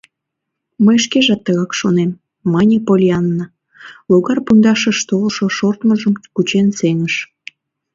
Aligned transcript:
Мый 0.85 0.97
шкежат 1.03 1.41
тыгак 1.45 1.71
шонем,— 1.79 2.11
мане 2.51 2.77
Поллианна, 2.87 3.45
логар 4.11 4.39
пундашыш 4.45 4.97
толшо 5.07 5.45
шортмыжым 5.57 6.13
кучен 6.35 6.67
сеҥыш. 6.79 7.15